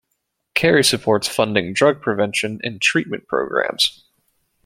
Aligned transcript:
Kerry 0.55 0.83
supports 0.83 1.27
funding 1.27 1.73
drug 1.75 2.01
prevention 2.01 2.59
and 2.63 2.81
treatment 2.81 3.27
programs. 3.27 4.03